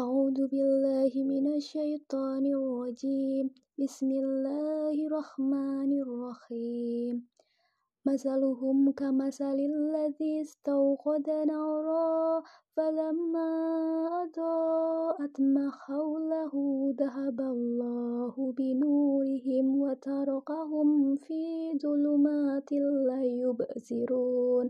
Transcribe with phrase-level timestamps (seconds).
[0.00, 3.50] أعوذ بالله من الشيطان الرجيم.
[3.78, 7.14] بسم الله الرحمن الرحيم.
[8.06, 12.42] مثلهم كمثل الذي استوقد نارا
[12.76, 13.52] فلما
[14.24, 16.52] أضاءت ما حوله
[17.00, 21.42] ذهب الله بنورهم وتركهم في
[21.82, 22.72] ظلمات
[23.08, 24.66] لا يبصرون.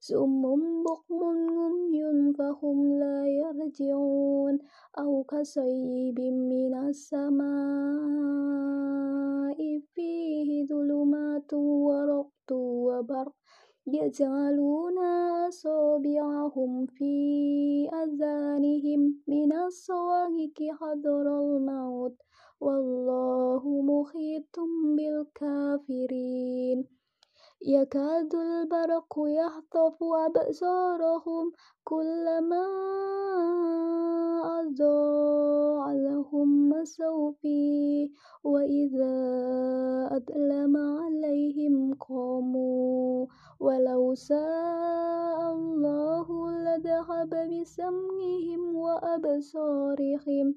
[0.00, 0.42] سم
[0.84, 4.15] بكم عمي فهم لا يرجعون.
[4.98, 7.46] أو كصيب من السماء
[9.94, 13.32] فيه ظلمات ورقد وبرق
[13.86, 14.98] يجعلون
[15.48, 17.14] أصابعهم في
[17.94, 22.16] أذانهم من الصواعق حذر الموت.
[22.60, 24.56] والله محيط
[24.96, 26.88] بالكافرين.
[27.62, 31.52] يكاد البرق يخطف أبصارهم
[31.84, 32.66] كلما
[37.42, 38.10] فيه
[38.44, 39.18] وإذا
[40.12, 43.26] أظلم عليهم قاموا.
[43.60, 50.54] ولو شاء الله لذهب بسمعهم وأبصارهم.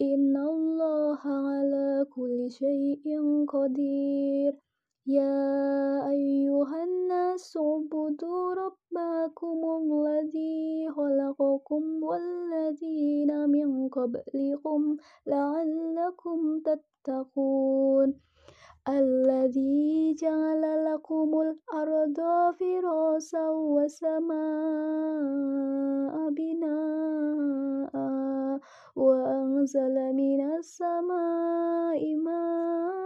[0.00, 4.65] إن الله على كل شيء قدير.
[5.06, 14.96] يا أيها الناس اعبدوا ربكم الذي خلقكم والذين من قبلكم
[15.26, 18.14] لعلكم تتقون.
[18.88, 22.20] الذي جعل لكم الأرض
[22.58, 24.34] فراشا والسماء
[26.30, 27.94] بناء
[28.96, 33.05] وأنزل من السماء ماء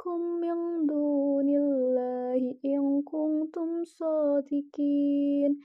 [0.00, 5.60] شهداءكم من دون الله إن كنتم صادقين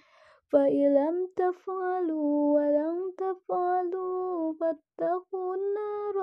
[0.52, 6.16] فإن لم تفعلوا ولم تفعلوا فاتقوا النار